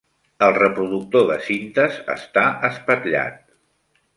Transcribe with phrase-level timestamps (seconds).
[0.45, 3.41] El reproductor de cintes està espatllat.